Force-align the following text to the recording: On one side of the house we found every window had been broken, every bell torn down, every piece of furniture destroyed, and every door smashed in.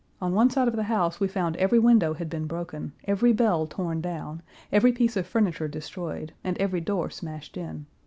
On 0.19 0.33
one 0.33 0.49
side 0.49 0.67
of 0.67 0.75
the 0.75 0.81
house 0.89 1.19
we 1.19 1.27
found 1.27 1.55
every 1.57 1.77
window 1.77 2.15
had 2.15 2.27
been 2.27 2.47
broken, 2.47 2.93
every 3.03 3.33
bell 3.33 3.67
torn 3.67 4.01
down, 4.01 4.41
every 4.71 4.91
piece 4.91 5.15
of 5.15 5.27
furniture 5.27 5.67
destroyed, 5.67 6.33
and 6.43 6.57
every 6.57 6.81
door 6.81 7.11
smashed 7.11 7.55
in. 7.55 7.85